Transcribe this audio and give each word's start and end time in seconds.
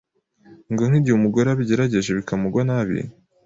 Ngo 0.71 0.83
nk’igihe 0.87 1.15
umugore 1.17 1.47
abigerageje 1.49 2.09
bikamugwa 2.17 2.61
nabi, 2.67 2.97